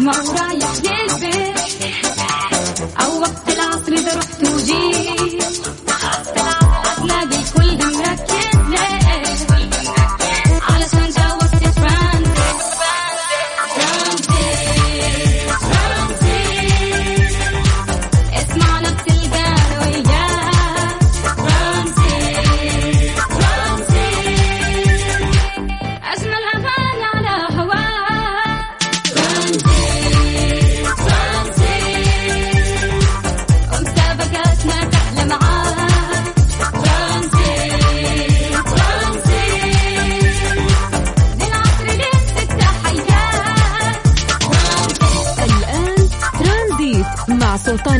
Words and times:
Moja 0.00 0.52
jak 0.52 0.74
śmiech 0.76 1.09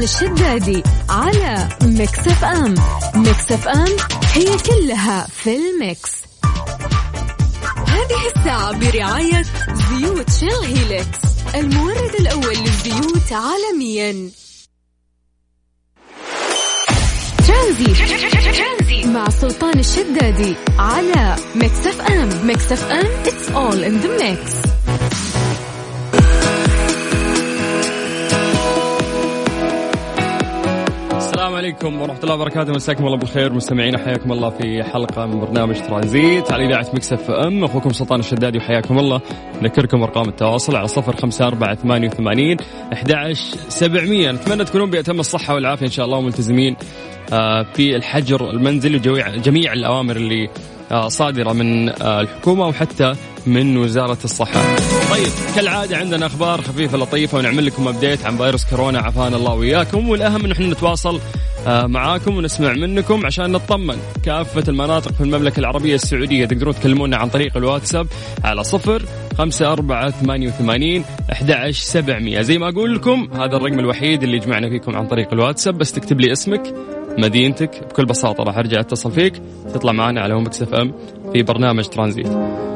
سلطان 0.00 0.02
الشدادي 0.02 0.82
على 1.08 1.68
Mix 1.82 2.18
FM. 2.18 2.74
Mix 3.14 3.52
FM 3.52 4.56
it's 4.58 4.97
all 4.97 5.26
in 5.26 5.56
the 5.56 5.79
mix. 5.79 6.10
هذه 7.86 8.26
الساعة 8.36 8.78
برعاية 8.78 9.42
زيوت 9.90 10.30
Shell 10.30 10.76
Helix 10.76 11.18
المورد 11.54 12.14
الأول 12.20 12.56
للزيوت 12.56 13.32
عالميا. 13.32 14.30
ترانزيت 17.46 19.06
مع 19.06 19.28
سلطان 19.28 19.78
الشدادي 19.78 20.54
على 20.78 21.36
Mix 21.54 21.86
FM. 21.86 22.46
Mix 22.46 22.72
FM 22.72 23.06
it's 23.24 23.48
all 23.48 23.84
in 23.84 24.02
the 24.04 24.08
mix. 24.22 24.69
عليكم 31.60 32.02
ورحمة 32.02 32.20
الله 32.22 32.34
وبركاته. 32.34 32.72
مساكم 32.72 33.06
الله 33.06 33.16
بالخير. 33.16 33.52
مستمعينا 33.52 33.98
حياكم 33.98 34.32
الله 34.32 34.50
في 34.50 34.82
حلقة 34.82 35.26
من 35.26 35.40
برنامج 35.40 35.76
ترانزيت 35.76 36.52
على 36.52 36.66
إذاعة 36.66 36.86
مكسف 36.94 37.30
أم. 37.30 37.64
أخوكم 37.64 37.92
سلطان 37.92 38.20
الشدادي 38.20 38.58
وحياكم 38.58 38.98
الله. 38.98 39.20
نذكركم 39.62 40.02
أرقام 40.02 40.28
التواصل 40.28 40.76
على 40.76 40.88
صفر 40.88 41.16
خمسة 41.16 41.46
أربعة 41.46 41.74
ثمانية 41.74 42.08
وثمانين 42.08 42.56
أحد 42.92 43.32
سبعمية. 43.68 44.32
نتمنى 44.32 44.64
تكونون 44.64 44.90
بأتم 44.90 45.20
الصحة 45.20 45.54
والعافية 45.54 45.86
إن 45.86 45.90
شاء 45.90 46.06
الله 46.06 46.18
وملتزمين 46.18 46.76
آه، 47.32 47.62
في 47.62 47.96
الحجر 47.96 48.50
المنزلي 48.50 48.96
وجميع 48.96 49.36
جميع 49.36 49.72
الأوامر 49.72 50.16
اللي 50.16 50.48
آه، 50.92 51.08
صادرة 51.08 51.52
من 51.52 51.88
آه، 51.88 52.20
الحكومة 52.20 52.66
وحتى 52.66 53.14
من 53.46 53.76
وزارة 53.76 54.18
الصحة. 54.24 54.62
طيب 55.10 55.28
كالعادة 55.56 55.96
عندنا 55.96 56.26
أخبار 56.26 56.60
خفيفة 56.60 56.98
لطيفة 56.98 57.38
ونعمل 57.38 57.66
لكم 57.66 57.88
أبديت 57.88 58.26
عن 58.26 58.36
فيروس 58.36 58.64
كورونا. 58.64 59.00
عافانا 59.00 59.36
الله 59.36 59.54
وإياكم. 59.54 60.08
والأهم 60.08 60.44
أن 60.44 60.52
إحنا 60.52 60.66
نتواصل 60.66 61.20
معاكم 61.66 62.36
ونسمع 62.36 62.72
منكم 62.72 63.26
عشان 63.26 63.52
نطمن. 63.52 63.96
كافة 64.24 64.64
المناطق 64.68 65.12
في 65.12 65.20
المملكة 65.20 65.60
العربية 65.60 65.94
السعودية 65.94 66.46
تقدرون 66.46 66.74
تكلمونا 66.74 67.16
عن 67.16 67.28
طريق 67.28 67.56
الواتساب 67.56 68.06
على 68.44 68.64
صفر 68.64 69.02
خمسة 69.38 69.72
أربعة 69.72 70.10
ثمانية 70.10 70.48
وثمانين 70.48 71.04
أحد 71.32 71.70
سبعمية. 71.70 72.40
زي 72.40 72.58
ما 72.58 72.68
أقول 72.68 72.94
لكم 72.94 73.28
هذا 73.32 73.56
الرقم 73.56 73.78
الوحيد 73.78 74.22
اللي 74.22 74.36
يجمعنا 74.36 74.68
فيكم 74.70 74.96
عن 74.96 75.06
طريق 75.06 75.32
الواتساب. 75.32 75.78
بس 75.78 75.92
تكتب 75.92 76.20
لي 76.20 76.32
اسمك 76.32 76.74
مدينتك 77.18 77.84
بكل 77.90 78.04
بساطة 78.04 78.44
راح 78.44 78.58
أرجع 78.58 78.80
أتصل 78.80 79.12
فيك. 79.12 79.42
تطلع 79.74 79.92
معنا 79.92 80.20
على 80.20 80.34
هوا 80.34 80.62
Mix 80.62 80.74
FM 80.74 80.92
في 81.32 81.42
برنامج 81.42 81.84
ترانزيت. 81.84 82.26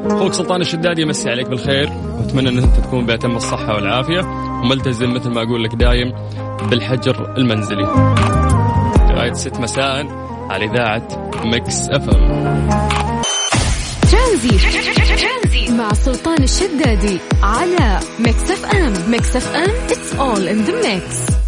أخوك 0.07 0.33
سلطان 0.33 0.61
الشدادي 0.61 1.03
يمسي 1.03 1.31
عليك 1.31 1.49
بالخير. 1.49 1.89
وأتمنى 2.19 2.49
أن 2.49 2.59
أنت 2.59 2.77
تكون 2.77 3.07
بأتم 3.07 3.37
الصحة 3.37 3.75
والعافية. 3.75 4.21
وملتزم 4.63 5.15
مثل 5.15 5.31
ما 5.31 5.43
أقول 5.43 5.65
لك 5.65 5.75
دايم 5.75 6.13
بالحجر 6.71 7.35
المنزلي. 7.37 8.44
لغاية 9.35 9.51
ست 9.51 9.61
مساء 9.61 10.07
على 10.51 10.65
إذاعة 10.65 11.09
Mix 11.45 11.89
FM. 11.89 12.71
Tranzit 14.13 15.71
مع 15.71 15.93
سلطان 15.93 16.43
الشدادي 16.43 17.19
على 17.43 18.01
Mix 18.19 18.51
FM. 18.51 19.11
Mix 19.11 19.37
FM 19.37 19.71
it's 19.89 20.19
all 20.19 20.49
in 20.49 20.65
the 20.67 20.73
mix. 20.73 21.44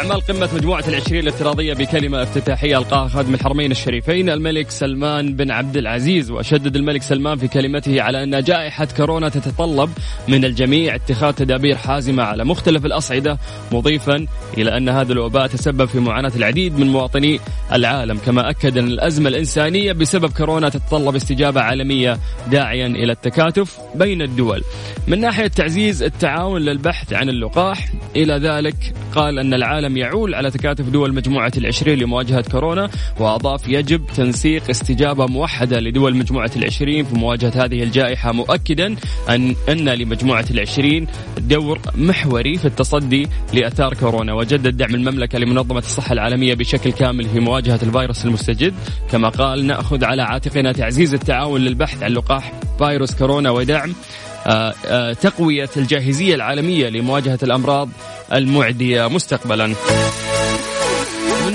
أعمال 0.00 0.20
قمة 0.20 0.48
مجموعة 0.54 0.84
العشرين 0.88 1.20
الافتراضية 1.20 1.74
بكلمة 1.74 2.22
افتتاحية 2.22 2.78
ألقاها 2.78 3.08
خادم 3.08 3.34
الحرمين 3.34 3.70
الشريفين 3.70 4.30
الملك 4.30 4.70
سلمان 4.70 5.36
بن 5.36 5.50
عبد 5.50 5.76
العزيز. 5.76 6.30
وشدد 6.30 6.76
الملك 6.76 7.02
سلمان 7.02 7.38
في 7.38 7.48
كلمته 7.48 8.02
على 8.02 8.22
أن 8.22 8.42
جائحة 8.42 8.88
كورونا 8.96 9.28
تتطلب 9.28 9.90
من 10.28 10.44
الجميع. 10.44 10.94
اتخاذ 10.94 11.32
تدابير 11.32 11.76
حازمة 11.76 12.22
على 12.22 12.44
مختلف 12.44 12.84
الأصعدة 12.86 13.38
مضيفا 13.72 14.26
إلى 14.58 14.76
أن 14.76 14.88
هذا 14.88 15.12
الوباء 15.12 15.46
تسبب 15.46 15.84
في 15.84 16.00
معاناة 16.00 16.32
العديد 16.36 16.78
من 16.78 16.86
مواطني 16.86 17.40
العالم. 17.72 18.18
كما 18.18 18.50
أكد 18.50 18.78
أن 18.78 18.86
الأزمة 18.86 19.28
الإنسانية 19.28 19.92
بسبب 19.92 20.32
كورونا 20.32 20.68
تتطلب 20.68 21.16
استجابة 21.16 21.60
عالمية 21.60 22.18
داعيا 22.50 22.86
إلى 22.86 23.12
التكاتف 23.12 23.78
بين 23.94 24.22
الدول. 24.22 24.62
من 25.08 25.20
ناحية 25.20 25.46
تعزيز 25.46 26.02
التعاون 26.02 26.62
للبحث 26.62 27.12
عن 27.12 27.28
اللقاح 27.28 27.88
إلى 28.16 28.34
ذلك 28.34 28.76
قال 29.14 29.38
أن 29.38 29.54
العالم 29.54 29.89
يعول 29.96 30.34
على 30.34 30.50
تكاتف 30.50 30.88
دول 30.88 31.14
مجموعة 31.14 31.52
العشرين 31.56 31.98
لمواجهة 31.98 32.44
كورونا 32.52 32.90
وأضاف 33.20 33.68
يجب 33.68 34.06
تنسيق 34.16 34.70
استجابة 34.70 35.26
موحدة 35.26 35.80
لدول 35.80 36.16
مجموعة 36.16 36.50
العشرين 36.56 37.04
في 37.04 37.14
مواجهة 37.14 37.64
هذه 37.64 37.82
الجائحة 37.82 38.32
مؤكدا 38.32 38.96
أن 39.28 39.54
أن 39.68 39.88
لمجموعة 39.88 40.44
العشرين 40.50 41.06
دور 41.38 41.78
محوري 41.94 42.58
في 42.58 42.64
التصدي 42.64 43.28
لأثار 43.54 43.94
كورونا 43.94 44.34
وجدد 44.34 44.76
دعم 44.76 44.94
المملكة 44.94 45.38
لمنظمة 45.38 45.78
الصحة 45.78 46.12
العالمية 46.12 46.54
بشكل 46.54 46.92
كامل 46.92 47.24
في 47.24 47.40
مواجهة 47.40 47.80
الفيروس 47.82 48.24
المستجد. 48.24 48.74
كما 49.10 49.28
قال 49.28 49.66
نأخذ 49.66 50.04
على 50.04 50.22
عاتقنا 50.22 50.72
تعزيز 50.72 51.14
التعاون 51.14 51.60
للبحث 51.60 52.02
عن 52.02 52.10
لقاح 52.10 52.52
فيروس 52.78 53.14
كورونا 53.14 53.50
ودعم 53.50 53.92
تقوية 55.20 55.70
الجاهزية 55.76 56.34
العالمية 56.34 56.88
لمواجهة 56.88 57.38
الأمراض 57.42 57.88
المعدية 58.32 59.08
مستقبلا. 59.08 59.74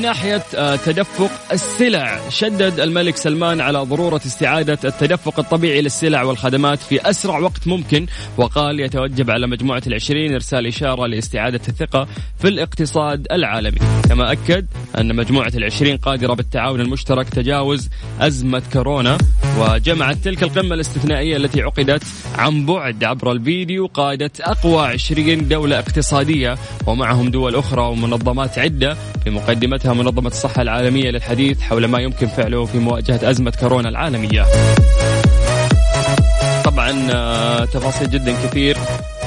ناحية 0.05 0.43
آه، 0.55 0.75
تدفق 0.75 1.31
السلع. 1.51 2.29
شدد 2.29 2.79
الملك 2.79 3.17
سلمان 3.17 3.61
على 3.61 3.79
ضرورة 3.79 4.21
استعادة 4.25 4.77
التدفق 4.85 5.39
الطبيعي 5.39 5.81
للسلع 5.81 6.23
والخدمات 6.23 6.79
في 6.79 7.09
أسرع 7.09 7.39
وقت 7.39 7.67
ممكن 7.67 8.05
وقال 8.37 8.79
يتوجب 8.79 9.31
على 9.31 9.47
مجموعة 9.47 9.81
العشرين 9.87 10.33
إرسال 10.33 10.67
إشارة 10.67 11.05
لاستعادة 11.05 11.61
الثقة 11.67 12.07
في 12.39 12.47
الاقتصاد 12.47 13.27
العالمي. 13.31 13.79
كما 14.09 14.31
أكد 14.31 14.65
أن 14.99 15.15
مجموعة 15.15 15.51
العشرين 15.55 15.97
قادرة 15.97 16.33
بالتعاون 16.33 16.81
المشترك 16.81 17.29
تجاوز 17.29 17.89
أزمة 18.19 18.61
كورونا 18.73 19.17
وجمعت 19.59 20.17
تلك 20.17 20.43
القمة 20.43 20.75
الاستثنائية 20.75 21.37
التي 21.37 21.61
عقدت 21.61 22.03
عن 22.35 22.65
بعد 22.65 23.03
عبر 23.03 23.31
الفيديو 23.31 23.85
قادة 23.85 24.31
أقوى 24.41 24.87
عشرين 24.87 25.47
دولة 25.47 25.79
اقتصادية 25.79 26.57
ومعهم 26.87 27.29
دول 27.29 27.55
أخرى 27.55 27.81
ومنظمات 27.81 28.59
عدة 28.59 28.97
في 29.23 29.29
مقدمتها 29.29 29.93
منظمة 29.97 30.27
الصحة 30.27 30.61
العالمية 30.61 31.11
للحديث 31.11 31.61
حول 31.61 31.85
ما 31.85 31.99
يمكن 31.99 32.27
فعله 32.27 32.65
في 32.65 32.79
مواجهة 32.79 33.29
أزمة 33.29 33.53
كورونا 33.59 33.89
العالمية. 33.89 34.45
آه، 37.13 37.65
تفاصيل 37.65 38.09
جدا 38.09 38.31
كثير 38.31 38.77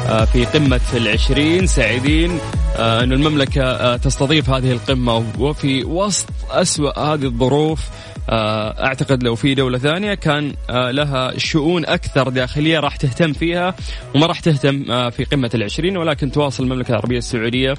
آه، 0.08 0.24
في 0.24 0.44
قمة 0.44 0.80
العشرين. 0.94 1.66
سعيدين 1.66 2.38
آه، 2.76 3.02
أن 3.02 3.12
المملكة 3.12 3.96
تستضيف 3.96 4.50
هذه 4.50 4.72
القمة. 4.72 5.24
وفي 5.38 5.84
وسط 5.84 6.26
أسوأ 6.50 6.98
هذه 6.98 7.24
الظروف 7.24 7.80
آه، 8.28 8.84
أعتقد 8.86 9.22
لو 9.22 9.34
في 9.34 9.54
دولة 9.54 9.78
ثانية 9.78 10.14
كان 10.14 10.54
آه، 10.70 10.90
لها 10.90 11.38
شؤون 11.38 11.86
أكثر 11.86 12.28
داخلية 12.28 12.80
راح 12.80 12.96
تهتم 12.96 13.32
فيها 13.32 13.74
وما 14.14 14.26
راح 14.26 14.40
تهتم 14.40 14.90
آه، 14.90 15.10
في 15.10 15.24
قمة 15.24 15.50
العشرين 15.54 15.96
ولكن 15.96 16.30
تواصل 16.30 16.62
المملكة 16.62 16.90
العربية 16.90 17.18
السعودية 17.18 17.74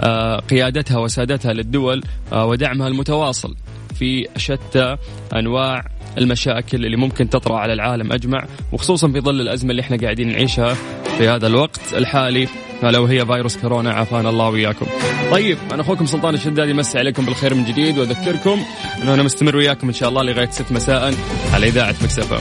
آه، 0.00 0.36
قيادتها 0.36 0.98
وسادتها 0.98 1.52
للدول 1.52 2.02
ودعمها 2.32 2.88
المتواصل 2.88 3.56
في 3.98 4.28
شتى 4.36 4.96
أنواع 5.34 5.84
المشاكل 6.18 6.86
اللي 6.86 6.96
ممكن 6.96 7.30
تطرأ 7.30 7.58
على 7.58 7.72
العالم 7.72 8.12
أجمع 8.12 8.46
وخصوصا 8.72 9.08
في 9.08 9.20
ظل 9.20 9.40
الأزمة 9.40 9.70
اللي 9.70 9.82
إحنا 9.82 9.96
قاعدين 9.96 10.28
نعيشها 10.28 10.74
في 11.18 11.28
هذا 11.28 11.46
الوقت 11.46 11.94
الحالي. 11.94 12.48
الا 12.82 12.98
وهي 12.98 13.26
فيروس 13.26 13.56
كورونا 13.56 13.92
عافانا 13.92 14.28
الله 14.28 14.48
واياكم. 14.48 14.86
طيب 15.30 15.58
أنا 15.72 15.82
أخوكم 15.82 16.06
سلطان 16.06 16.34
الشدادي 16.34 16.72
أمسي 16.72 16.98
عليكم 16.98 17.24
بالخير 17.24 17.54
من 17.54 17.64
جديد 17.64 17.98
وأذكركم 17.98 18.62
إنه 19.02 19.14
أنا 19.14 19.22
مستمر 19.22 19.56
وياكم 19.56 19.86
إن 19.86 19.94
شاء 19.94 20.08
الله 20.08 20.22
لغاية 20.22 20.50
6 20.50 20.74
مساء 20.74 21.14
على 21.54 21.66
إذاعة 21.68 21.94
Mix 22.02 22.19
FM. 22.19 22.36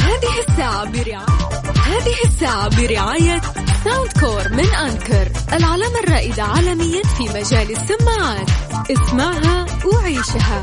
هذه 0.00 0.48
الساعة 0.48 0.84
برعاية 0.84 1.26
هذه 1.86 2.14
الساعة 2.24 2.68
برعاية 2.82 3.40
Soundcore 3.84 4.48
من 4.52 4.66
Anker 4.66 5.28
العلامة 5.52 6.00
الرائدة 6.04 6.42
عالميا 6.42 7.02
في 7.02 7.22
مجال 7.22 7.70
السماعات 7.70 8.50
اسمعها 8.90 9.66
وعيشها 9.84 10.62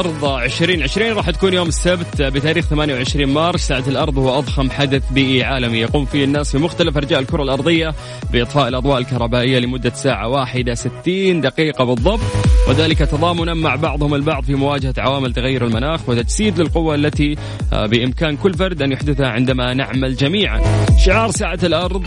الأرض. 0.00 0.24
2020 0.24 1.12
راح 1.12 1.30
تكون 1.30 1.52
يوم 1.52 1.68
السبت 1.68 2.22
بتاريخ 2.22 2.66
28 2.66 3.26
مارس. 3.26 3.68
ساعة 3.68 3.84
الأرض 3.88 4.18
هو 4.18 4.38
أضخم 4.38 4.70
حدث 4.70 5.02
بيئي 5.12 5.44
عالمي 5.44 5.78
يقوم 5.78 6.04
فيه 6.04 6.24
الناس 6.24 6.52
في 6.52 6.58
مختلف 6.58 6.96
أرجاء 6.96 7.20
الكرة 7.20 7.42
الأرضية 7.42 7.94
بإطفاء 8.32 8.68
الأضواء 8.68 8.98
الكهربائية 8.98 9.58
لمدة 9.58 9.90
ساعة 9.94 10.28
واحدة 10.28 10.74
60 10.74 11.40
دقيقة 11.40 11.84
بالضبط. 11.84 12.20
وذلك 12.68 12.98
تضامنا 12.98 13.54
مع 13.54 13.74
بعضهم 13.74 14.14
البعض 14.14 14.44
في 14.44 14.54
مواجهة 14.54 14.94
عوامل 14.98 15.32
تغير 15.32 15.66
المناخ 15.66 16.08
وتجسيد 16.08 16.60
للقوة 16.60 16.94
التي 16.94 17.36
آه، 17.72 17.86
بإمكان 17.86 18.36
كل 18.36 18.54
فرد 18.54 18.82
أن 18.82 18.92
يحدثها 18.92 19.28
عندما 19.28 19.74
نعمل 19.74 20.16
جميعا. 20.16 20.60
شعار 20.98 21.30
ساعة 21.30 21.58
الأرض 21.62 22.06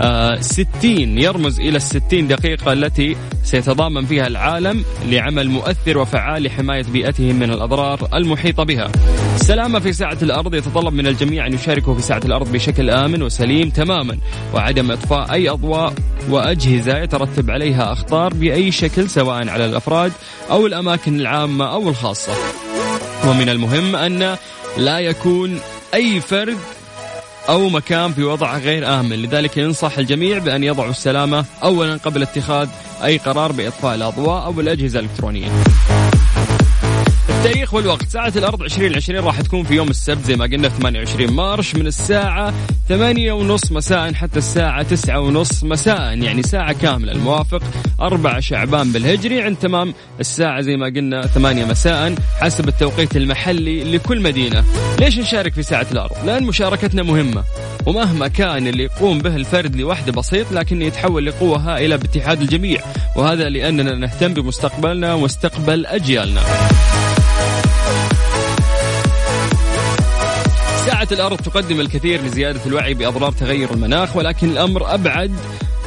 آه، 0.00 0.40
60 0.40 1.18
يرمز 1.18 1.60
إلى 1.60 1.76
الستين 1.76 2.28
دقيقة 2.28 2.72
التي 2.72 3.16
سيتضامن 3.44 4.06
فيها 4.06 4.26
العالم 4.26 4.84
لعمل 5.08 5.50
مؤثر 5.50 5.98
وفعال 5.98 6.42
لحماية 6.42 6.82
بيئتهم 6.82 7.36
من 7.36 7.50
الأضرار 7.50 8.08
المحيطة 8.14 8.64
بها. 8.64 8.90
السلامة 9.34 9.78
في 9.78 9.92
ساعة 9.92 10.18
الأرض 10.22 10.54
يتطلب 10.54 10.94
من 10.94 11.06
الجميع 11.06 11.46
أن 11.46 11.52
يشاركوا 11.52 11.94
في 11.94 12.02
ساعة 12.02 12.20
الأرض 12.24 12.52
بشكل 12.52 12.90
آمن 12.90 13.22
وسليم 13.22 13.70
تماما 13.70 14.18
وعدم 14.54 14.90
إطفاء 14.90 15.32
أي 15.32 15.48
أضواء 15.48 15.94
وأجهزة 16.30 16.98
يترتب 16.98 17.50
عليها 17.50 17.92
أخطار 17.92 18.34
بأي 18.34 18.70
شكل 18.70 19.10
سواء 19.10 19.48
على 19.48 19.64
الأفراد 19.64 20.12
أو 20.50 20.66
الأماكن 20.66 21.20
العامة 21.20 21.72
أو 21.72 21.88
الخاصة. 21.88 22.32
ومن 23.26 23.48
المهم 23.48 23.96
أن 23.96 24.36
لا 24.78 24.98
يكون 24.98 25.58
أي 25.94 26.20
فرد 26.20 26.56
أو 27.48 27.68
مكان 27.68 28.12
في 28.12 28.24
وضع 28.24 28.58
غير 28.58 29.00
آمن. 29.00 29.22
لذلك 29.22 29.56
ينصح 29.56 29.98
الجميع 29.98 30.38
بأن 30.38 30.64
يضعوا 30.64 30.90
السلامة 30.90 31.44
أولا 31.62 31.96
قبل 31.96 32.22
اتخاذ 32.22 32.68
أي 33.04 33.18
قرار 33.18 33.52
بإطفاء 33.52 33.94
الأضواء 33.94 34.44
أو 34.44 34.60
الأجهزة 34.60 35.00
الإلكترونية. 35.00 35.48
التاريخ 37.46 37.74
والوقت. 37.74 38.08
ساعة 38.08 38.32
الأرض 38.36 38.62
2020 38.62 39.20
راح 39.24 39.40
تكون 39.40 39.64
في 39.64 39.74
يوم 39.74 39.88
السبت 39.88 40.24
زي 40.24 40.36
ما 40.36 40.44
قلنا 40.44 40.68
28 40.68 41.32
مارش 41.32 41.74
من 41.74 41.86
الساعة 41.86 42.54
8 42.88 43.32
ونص 43.32 43.72
مساء 43.72 44.12
حتى 44.12 44.38
الساعة 44.38 44.82
9 44.82 45.20
ونص 45.20 45.64
مساء. 45.64 46.18
يعني 46.18 46.42
ساعة 46.42 46.72
كاملة 46.72 47.12
الموافق. 47.12 47.62
4 48.00 48.40
شعبان 48.40 48.92
بالهجري. 48.92 49.42
عند 49.42 49.56
تمام 49.56 49.94
الساعة 50.20 50.60
زي 50.60 50.76
ما 50.76 50.86
قلنا 50.86 51.26
8 51.26 51.64
مساء 51.64 52.14
حسب 52.40 52.68
التوقيت 52.68 53.16
المحلي 53.16 53.84
لكل 53.84 54.20
مدينة. 54.20 54.64
ليش 55.00 55.18
نشارك 55.18 55.52
في 55.52 55.62
ساعة 55.62 55.86
الأرض؟ 55.92 56.12
لأن 56.24 56.44
مشاركتنا 56.44 57.02
مهمة. 57.02 57.44
ومهما 57.86 58.28
كان 58.28 58.66
اللي 58.66 58.82
يقوم 58.82 59.18
به 59.18 59.36
الفرد 59.36 59.76
لوحده 59.76 60.12
بسيط 60.12 60.52
لكن 60.52 60.82
يتحول 60.82 61.26
لقوة 61.26 61.58
هائلة 61.58 61.96
باتحاد 61.96 62.40
الجميع. 62.40 62.80
وهذا 63.16 63.48
لأننا 63.48 63.94
نهتم 63.94 64.34
بمستقبلنا 64.34 65.14
ومستقبل 65.14 65.86
أجيالنا. 65.86 66.40
ساعة 70.86 71.08
الأرض 71.12 71.36
تقدم 71.36 71.80
الكثير 71.80 72.22
لزيادة 72.22 72.60
الوعي 72.66 72.94
بأضرار 72.94 73.32
تغير 73.32 73.70
المناخ 73.70 74.16
ولكن 74.16 74.50
الأمر 74.50 74.94
أبعد 74.94 75.32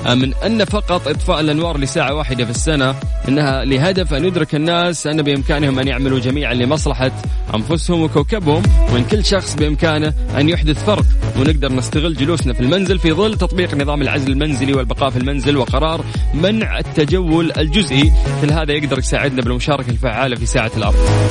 من 0.05 0.33
أن 0.33 0.65
فقط 0.65 1.07
إطفاء 1.07 1.39
الأنوار 1.39 1.77
لساعة 1.77 2.13
واحدة 2.13 2.45
في 2.45 2.51
السنة 2.51 2.95
إنها 3.27 3.65
لهدف 3.65 4.13
أن 4.13 4.25
يدرك 4.25 4.55
الناس 4.55 5.07
أن 5.07 5.21
بإمكانهم 5.21 5.79
أن 5.79 5.87
يعملوا 5.87 6.19
جميعا 6.19 6.53
لمصلحة 6.53 7.11
أنفسهم 7.55 8.01
وكوكبهم 8.01 8.63
وأن 8.93 9.03
كل 9.05 9.25
شخص 9.25 9.55
بإمكانه 9.55 10.13
أن 10.37 10.49
يحدث 10.49 10.83
فرق 10.85 11.05
ونقدر 11.39 11.73
نستغل 11.73 12.15
جلوسنا 12.15 12.53
في 12.53 12.59
المنزل 12.59 12.99
في 12.99 13.13
ظل 13.13 13.37
تطبيق 13.37 13.73
نظام 13.73 14.01
العزل 14.01 14.31
المنزلي 14.31 14.73
والبقاء 14.73 15.09
في 15.09 15.17
المنزل 15.17 15.57
وقرار 15.57 16.05
منع 16.33 16.79
التجول 16.79 17.51
الجزئي 17.57 18.13
كل 18.41 18.51
هذا 18.51 18.73
يقدر 18.73 18.99
يساعدنا 18.99 19.41
بالمشاركة 19.41 19.89
الفعالة 19.89 20.35
في 20.35 20.45
ساعة 20.45 20.71
الأرض. 20.77 21.29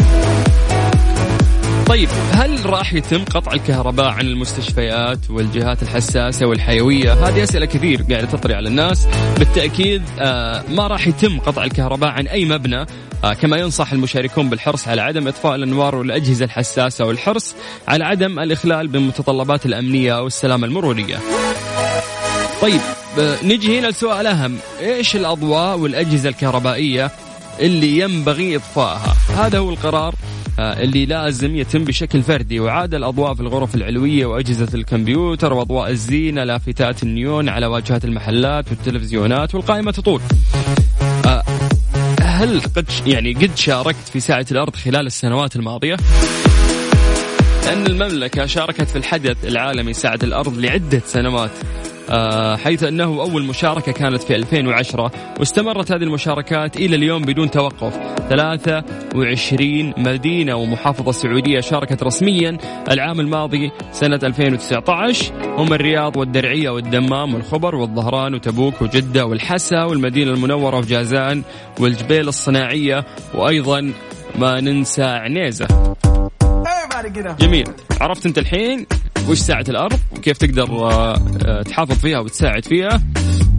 طيب 1.88 2.08
هل 2.32 2.66
راح 2.66 2.94
يتم 2.94 3.24
قطع 3.24 3.52
الكهرباء 3.52 4.06
عن 4.06 4.26
المستشفيات 4.26 5.30
والجهات 5.30 5.82
الحساسة 5.82 6.46
والحيوية؟ 6.46 7.12
هذه 7.12 7.42
أسئلة 7.42 7.66
كثير 7.66 8.02
قاعدة 8.10 8.26
تطري 8.26 8.54
على 8.54 8.68
الناس. 8.68 9.06
بالتأكيد 9.38 10.02
آه 10.20 10.64
ما 10.68 10.86
راح 10.86 11.06
يتم 11.06 11.38
قطع 11.40 11.64
الكهرباء 11.64 12.10
عن 12.10 12.26
أي 12.26 12.44
مبنى. 12.44 12.86
آه 13.24 13.32
كما 13.32 13.56
ينصح 13.56 13.92
المشاركون 13.92 14.48
بالحرص 14.48 14.88
على 14.88 15.00
عدم 15.00 15.28
إطفاء 15.28 15.54
الأنوار 15.54 15.94
والأجهزة 15.94 16.44
الحساسة 16.44 17.04
والحرص 17.04 17.54
على 17.88 18.04
عدم 18.04 18.38
الإخلال 18.38 18.88
بالمتطلبات 18.88 19.66
الأمنية 19.66 20.18
أو 20.18 20.26
السلامة 20.26 20.66
المرورية. 20.66 21.18
طيب 22.62 22.80
آه، 23.18 23.36
نجي 23.44 23.78
هنا 23.78 23.86
لسؤال 23.86 24.26
أهم. 24.26 24.56
إيش 24.80 25.16
الأضواء 25.16 25.78
والأجهزة 25.78 26.28
الكهربائية 26.28 27.10
اللي 27.60 27.98
ينبغي 27.98 28.56
إطفائها؟ 28.56 29.16
هذا 29.36 29.58
هو 29.58 29.70
القرار. 29.70 30.14
اللي 30.58 31.06
لازم 31.06 31.56
يتم 31.56 31.84
بشكل 31.84 32.22
فردي. 32.22 32.60
وعاد 32.60 32.94
الأضواء 32.94 33.34
في 33.34 33.40
الغرف 33.40 33.74
العلوية 33.74 34.26
وأجهزة 34.26 34.68
الكمبيوتر 34.74 35.52
وأضواء 35.52 35.90
الزينة 35.90 36.44
لافتات 36.44 37.02
النيون 37.02 37.48
على 37.48 37.66
واجهات 37.66 38.04
المحلات 38.04 38.68
والتلفزيونات 38.70 39.54
والقائمة 39.54 39.90
تطول. 39.90 40.20
آه، 41.26 41.42
هل 42.22 42.60
قد 42.60 42.90
يعني 43.06 43.32
قد 43.32 43.56
شاركت 43.56 44.08
في 44.12 44.20
ساعة 44.20 44.46
الأرض 44.50 44.76
خلال 44.76 45.06
السنوات 45.06 45.56
الماضية؟ 45.56 45.96
لأن 47.64 47.86
المملكة 47.86 48.46
شاركت 48.46 48.88
في 48.88 48.96
الحدث 48.96 49.44
العالمي 49.44 49.92
ساعة 49.92 50.18
الأرض 50.22 50.58
لعدة 50.58 51.02
سنوات. 51.06 51.50
آه، 51.50 51.87
حيث 52.64 52.82
أنه 52.82 53.04
أول 53.04 53.44
مشاركة 53.44 53.92
كانت 53.92 54.22
في 54.22 54.36
2010 54.36 55.10
واستمرت 55.38 55.92
هذه 55.92 56.02
المشاركات 56.02 56.76
إلى 56.76 56.96
اليوم 56.96 57.22
بدون 57.22 57.50
توقف. 57.50 57.98
23 58.28 59.94
مدينة 59.96 60.56
ومحافظة 60.56 61.12
سعودية 61.12 61.60
شاركت 61.60 62.02
رسميا 62.02 62.58
العام 62.90 63.20
الماضي 63.20 63.70
سنة 63.92 64.20
2019 64.22 65.32
هم 65.56 65.72
الرياض 65.72 66.16
والدرعية 66.16 66.70
والدمام 66.70 67.34
والخبر 67.34 67.74
والظهران 67.74 68.34
وتبوك 68.34 68.82
وجدة 68.82 69.26
والحسا 69.26 69.84
والمدينة 69.84 70.30
المنورة 70.32 70.76
وجازان 70.78 71.42
والجبيل 71.80 72.28
الصناعية 72.28 73.04
وأيضا 73.34 73.92
ما 74.38 74.60
ننسى 74.60 75.02
عنيزة. 75.02 75.94
جميل. 77.40 77.64
عرفت 78.00 78.26
أنت 78.26 78.38
الحين؟ 78.38 78.86
وش 79.28 79.38
ساعة 79.38 79.64
الأرض؟ 79.68 79.98
وكيف 80.16 80.38
تقدر 80.38 80.70
آه، 80.70 81.14
آه، 81.46 81.62
تحافظ 81.62 81.92
فيها 81.98 82.18
وتساعد 82.18 82.64
فيها؟ 82.64 83.02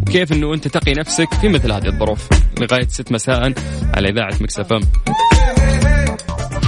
وكيف 0.01 0.33
إنه 0.33 0.53
أنت 0.53 0.67
تقي 0.67 0.93
نفسك 0.93 1.33
في 1.33 1.49
مثل 1.49 1.71
هذه 1.71 1.87
الظروف؟ 1.87 2.27
لغاية 2.59 2.87
6 2.87 3.11
مساء 3.13 3.53
على 3.95 4.09
إذاعة 4.09 4.33
Mix 4.41 4.73
FM. 4.73 4.81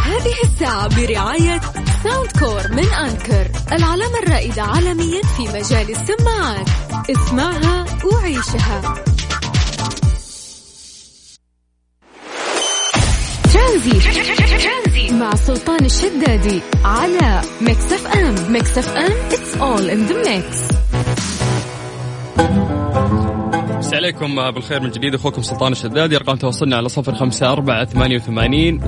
هذه 0.06 0.34
الساعة 0.44 0.88
برعاية 0.96 1.62
Soundcore 2.04 2.72
من 2.72 2.86
Anker 2.86 3.51
العلامة 3.72 4.20
الرائدة 4.24 4.62
عالميا 4.62 5.22
في 5.38 5.44
مجال 5.44 5.90
السماعات. 5.90 6.70
اسمعها 7.10 7.86
وعيشها. 8.06 8.96
ترانزي 13.54 14.41
مع 15.22 15.36
سلطان 15.36 15.86
الشدادي 15.86 16.62
على 16.86 17.42
Mix 17.62 17.94
FM 17.94 18.54
Mix 18.54 18.78
FM 18.78 19.12
all 19.60 19.82
in 19.82 20.12
the 20.12 20.28
mix. 20.28 20.75
أمسي 23.78 23.96
عليكم 23.96 24.51
بالخير 24.51 24.82
من 24.82 24.90
جديد. 24.90 25.16
أخوكم 25.16 25.42
سلطان 25.42 25.72
الشدادي 25.72 26.16
أرقام 26.16 26.38
تواصلنا 26.38 26.78
على 26.78 26.90
صفر 26.90 27.16
خمسة 27.16 27.51
أربعة 27.51 27.86
ثمانية 27.86 28.16
وثمانين 28.16 28.82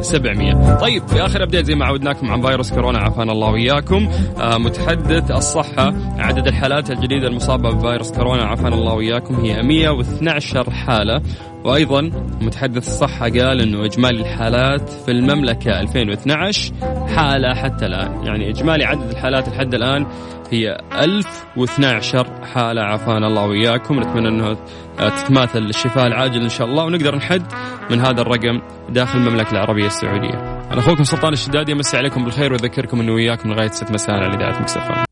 سبعمية. 0.00 0.76
طيب 0.80 1.08
في 1.08 1.24
آخر 1.24 1.42
update 1.42 1.66
زي 1.66 1.74
ما 1.74 1.86
عودناكم 1.86 2.30
عن 2.30 2.42
فيروس 2.42 2.72
كورونا 2.72 2.98
عافانا 2.98 3.32
الله 3.32 3.48
وإياكم. 3.50 4.08
آه 4.40 4.58
متحدث 4.58 5.30
الصحة 5.30 5.94
عدد 6.18 6.46
الحالات 6.46 6.90
الجديدة 6.90 7.28
المصابة 7.28 7.70
بفيروس 7.70 8.12
كورونا 8.12 8.44
عافانا 8.44 8.74
الله 8.74 8.92
وإياكم. 8.92 9.34
هي 9.34 9.62
112 9.62 10.70
حالة. 10.70 11.22
وأيضا 11.66 12.00
متحدث 12.40 12.86
الصحة 12.86 13.24
قال 13.24 13.60
إنه 13.60 13.84
إجمالي 13.84 14.20
الحالات 14.20 14.90
في 14.90 15.10
المملكة 15.10 15.80
2012 15.80 16.72
حالة 17.16 17.54
حتى 17.54 17.86
الآن، 17.86 18.26
يعني 18.26 18.50
إجمالي 18.50 18.84
عدد 18.84 19.10
الحالات 19.10 19.48
لحد 19.48 19.74
الآن 19.74 20.06
هي 20.50 20.78
1012 21.02 22.26
حالة. 22.54 22.82
عافانا 22.82 23.26
الله 23.26 23.46
وإياكم، 23.46 24.00
نتمنى 24.00 24.28
إنه 24.28 24.56
تتماثل 24.98 25.58
الشفاء 25.58 26.06
العاجل 26.06 26.42
إن 26.42 26.48
شاء 26.48 26.66
الله 26.66 26.84
ونقدر 26.84 27.16
نحد 27.16 27.42
من 27.90 28.00
هذا 28.00 28.20
الرقم 28.20 28.60
داخل 28.88 29.18
المملكة 29.18 29.50
العربية 29.50 29.86
السعودية. 29.86 30.66
أنا 30.72 30.78
أخوكم 30.78 31.04
سلطان 31.04 31.32
الشدادي. 31.32 31.72
أمسي 31.72 31.96
عليكم 31.96 32.24
بالخير 32.24 32.52
وأذكركم 32.52 33.00
إنه 33.00 33.12
وياكم 33.12 33.52
لغايه 33.52 33.68
6 33.68 33.92
مساء 33.92 34.16
على 34.16 34.34
إذاعة 34.34 34.60
مكسفة. 34.60 35.06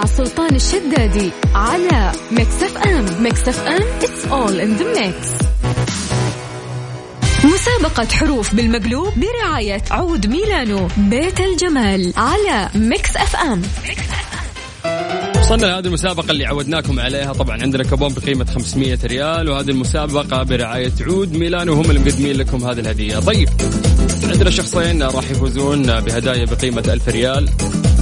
مع 0.00 0.06
سلطان 0.06 0.54
الشدادي 0.54 1.30
على 1.54 2.12
Mix 2.32 2.62
FM 2.62 3.22
Mix 3.22 3.48
FM 3.48 3.82
it's 4.00 4.24
all 4.30 4.60
in 4.60 4.80
the 4.80 4.98
mix. 4.98 5.44
مسابقة 7.44 8.08
حروف 8.12 8.54
بالمقلوب 8.54 9.12
برعاية 9.16 9.82
عود 9.90 10.26
ميلانو 10.26 10.88
بيت 10.96 11.40
الجمال 11.40 12.12
على 12.16 12.68
Mix 12.74 13.16
FM 13.16 13.62
وصلنا 15.40 15.66
لهذه 15.66 15.86
المسابقة 15.86 16.30
اللي 16.30 16.46
عودناكم 16.46 17.00
عليها. 17.00 17.32
طبعا 17.32 17.62
عندنا 17.62 17.84
كوبون 17.84 18.14
بقيمة 18.14 18.44
500 18.44 18.98
ريال 19.04 19.50
وهذه 19.50 19.70
المسابقة 19.70 20.42
برعاية 20.42 20.92
عود 21.00 21.36
ميلانو. 21.36 21.72
وهم 21.72 21.90
اللي 21.90 22.00
مقدمين 22.00 22.36
لكم 22.36 22.64
هذه 22.64 22.80
الهدية. 22.80 23.18
طيب 23.18 23.48
عندنا 24.24 24.50
شخصين 24.50 25.02
راح 25.02 25.30
يفوزون 25.30 26.00
بهدايا 26.00 26.44
بقيمة 26.44 26.84
1000 26.88 27.08
ريال. 27.08 27.50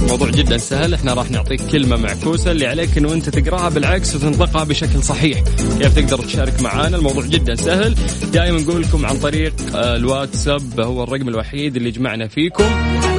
الموضوع 0.01 0.29
جدا 0.29 0.57
سهل. 0.57 0.93
إحنا 0.93 1.13
راح 1.13 1.31
نعطيك 1.31 1.61
كلمة 1.71 1.95
معكوسة 1.97 2.51
اللي 2.51 2.67
عليك 2.67 2.97
إنه 2.97 3.13
أنت 3.13 3.29
تقراها 3.29 3.69
بالعكس 3.69 4.15
وتنطقها 4.15 4.63
بشكل 4.63 5.03
صحيح. 5.03 5.39
كيف 5.79 5.95
تقدر 5.95 6.23
تشارك 6.23 6.61
معنا 6.61 6.97
الموضوع 6.97 7.25
جدا 7.25 7.55
سهل. 7.55 7.95
دائما 8.33 8.59
نقول 8.59 8.81
لكم 8.81 9.05
عن 9.05 9.19
طريق 9.19 9.53
آه، 9.75 9.95
الواتساب 9.95 10.79
هو 10.79 11.03
الرقم 11.03 11.29
الوحيد 11.29 11.75
اللي 11.75 11.91
جمعنا 11.91 12.27
فيكم. 12.27 12.63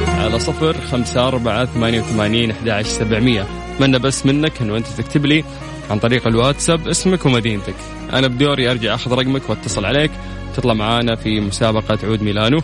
على 0.07 0.39
صفر 0.39 0.75
خمسة 0.91 1.27
أربعة 1.27 1.65
ثمانية 1.65 2.01
وثمانين 2.01 2.51
أحد 2.51 2.81
سبعمية. 2.81 3.47
أتمنى 3.75 3.99
بس 3.99 4.25
منك 4.25 4.61
أنه 4.61 4.77
أنت 4.77 4.87
تكتب 4.87 5.25
لي 5.25 5.43
عن 5.89 5.99
طريق 5.99 6.27
الواتساب 6.27 6.87
اسمك 6.87 7.25
ومدينتك. 7.25 7.75
أنا 8.13 8.27
بدوري 8.27 8.71
أرجع 8.71 8.95
أخذ 8.95 9.11
رقمك 9.11 9.49
واتصل 9.49 9.85
عليك. 9.85 10.11
تطلع 10.55 10.73
معانا 10.73 11.15
في 11.15 11.39
مسابقة 11.39 11.99
عود 12.03 12.21
ميلانو 12.21 12.61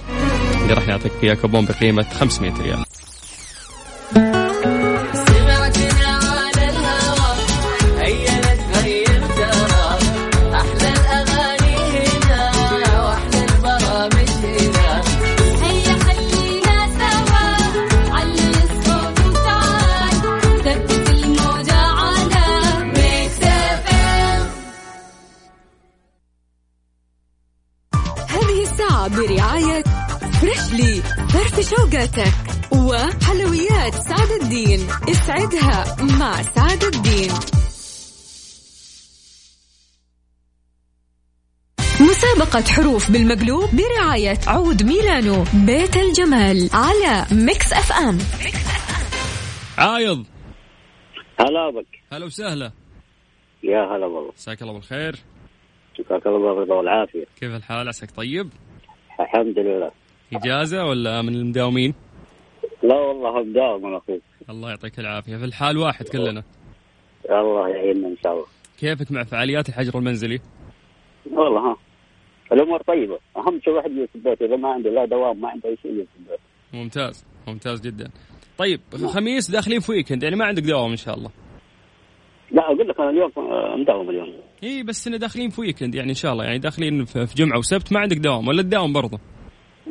اللي 0.62 0.74
راح 0.74 0.88
نعطيك 0.88 1.12
فيها 1.22 1.34
كوبون 1.34 1.66
بقيمة 1.66 2.06
500 2.20 2.54
ريال. 2.62 2.87
فرفش 30.78 31.70
وقاتك 31.70 32.34
وحلويات 32.72 33.94
سعد 33.94 34.42
الدين. 34.42 34.80
اسعدها 35.10 35.96
مع 36.20 36.42
سعد 36.42 36.84
الدين. 36.84 37.32
مسابقة 42.02 42.62
حروف 42.62 43.12
بالمقلوب 43.12 43.70
برعاية 43.74 44.38
عود 44.48 44.84
ميلانو 44.84 45.44
بيت 45.66 45.98
الجمال 45.98 46.70
على 46.74 47.26
Mix 47.32 47.74
FM. 47.74 48.18
عايض. 49.78 50.26
هلا 51.40 51.70
بك 51.70 51.88
هلا 52.14 52.26
وسهلا. 52.26 52.72
يا 53.64 53.80
هلا 53.80 54.06
والله. 54.06 54.32
مساك 54.38 54.62
الله 54.62 54.74
بالخير. 54.74 55.16
مساك 56.00 56.28
الله 56.28 56.56
بالرضا 56.56 56.76
والعافية. 56.76 57.26
كيف 57.40 57.56
الحال؟ 57.56 57.88
عساك 57.88 58.12
طيب؟ 58.12 58.50
الحمد 59.20 59.60
لله. 59.60 59.92
إجازة 60.34 60.86
ولا 60.86 61.22
من 61.22 61.36
المداومين؟ 61.36 61.94
لا 62.84 62.96
والله 62.96 63.44
بداوم 63.44 63.86
أنا 63.86 63.98
أخوك. 63.98 64.22
الله 64.50 64.70
يعطيك 64.70 65.00
العافية. 65.00 65.38
في 65.38 65.46
الحال 65.46 65.78
واحد 65.78 66.08
كلنا. 66.10 66.44
الله 67.30 67.70
يعيننا 67.70 68.08
إن 68.08 68.18
شاء 68.24 68.34
الله. 68.34 68.46
كيفك 68.80 69.12
مع 69.12 69.24
فعاليات 69.24 69.70
الحجر 69.70 70.00
المنزلي؟ 70.00 70.40
والله 71.32 71.72
ها. 71.72 71.78
الأمور 72.52 72.82
طيبة. 72.82 73.20
أهم 73.38 73.62
شيء 73.64 73.74
واحد 73.74 73.92
يجلس 73.92 74.10
في 74.10 74.16
البيت. 74.16 74.42
إذا 74.42 74.56
ما 74.56 74.70
عنده 74.70 74.90
لا 74.90 75.06
دوام 75.06 75.42
ما 75.42 75.50
عنده 75.50 75.70
أي 75.70 75.78
شيء 75.82 75.92
يجلس 75.92 76.08
في 76.14 76.20
البيت. 76.20 76.40
ممتاز. 76.74 77.26
ممتاز 77.48 77.82
جدا. 77.82 78.10
طيب 78.58 78.82
خميس 79.06 79.52
داخلين 79.52 79.80
في 79.80 79.92
ويكند 79.92 80.24
يعني 80.24 80.36
ما 80.36 80.46
عندك 80.46 80.64
دوام 80.64 80.92
إن 80.92 80.98
شاء 80.98 81.16
الله. 81.16 81.30
لا 82.52 82.66
أقول 82.66 82.88
لك 82.88 83.00
أنا 83.00 83.10
اليوم 83.10 83.32
مداوم 83.82 84.10
اليوم. 84.10 84.34
إي 84.64 84.84
بس 84.84 85.08
إنه 85.08 85.18
داخلين 85.18 85.50
في 85.50 85.62
weekend 85.62 85.96
يعني 85.96 86.10
إن 86.10 86.16
شاء 86.16 86.34
الله. 86.34 86.44
يعني 86.46 86.60
داخلين 86.60 87.06
في 87.06 87.28
في 87.28 87.36
جمعة 87.36 87.58
وسبت 87.58 87.94
ما 87.94 88.00
عندك 88.00 88.18
دوام. 88.18 88.48
ولا 88.48 88.62
تداوم 88.62 88.94
برضه؟ 88.94 89.20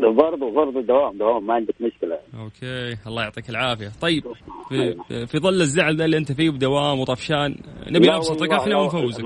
برضه 0.01 0.51
برضه 0.51 0.81
دوام 0.81 1.19
دوام 1.19 1.47
ما 1.47 1.55
عندك 1.55 1.75
مشكلة. 1.81 2.19
okay 2.41 2.97
الله 3.07 3.23
يعطيك 3.23 3.51
العافية. 3.51 3.91
طيب 4.01 4.25
في, 4.69 4.97
في 5.27 5.39
ظل 5.39 5.61
الزعل 5.61 5.97
ذا 5.97 6.05
اللي 6.05 6.17
أنت 6.17 6.33
فيه 6.33 6.51
بدوام 6.51 7.01
وطفشان 7.01 7.57
نبي 7.91 8.09
نبسطك 8.09 8.53
إحنا 8.53 8.77
ونفوزك. 8.77 9.25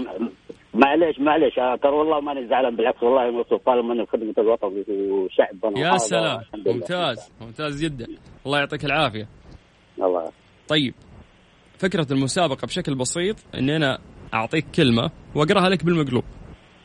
معليش 0.75 1.21
معليش 1.21 1.59
آه، 1.59 1.77
ترى 1.77 1.93
والله 1.93 2.21
ماني 2.21 2.49
زعلان 2.49 2.77
بالعكس 2.77 3.03
والله 3.03 3.31
مبسوط 3.31 3.67
طالما 3.67 3.93
انه 3.95 4.07
خدمه 4.07 4.35
الوطن 4.39 4.85
وشعبنا 4.89 5.79
يا 5.79 5.97
سلام. 5.97 6.41
ممتاز 6.67 7.33
ممتاز 7.41 7.85
جدا. 7.85 8.07
الله 8.47 8.59
يعطيك 8.59 8.85
العافية. 8.85 9.29
الله. 9.99 10.33
طيب 10.69 10.95
فكرة 11.79 12.07
المسابقة 12.12 12.67
بشكل 12.67 12.95
بسيط 12.95 13.37
اني 13.55 13.77
أنا 13.77 13.99
أعطيك 14.35 14.65
كلمة 14.75 15.11
وأقراها 15.35 15.69
لك 15.69 15.85
بالمقلوب. 15.85 16.25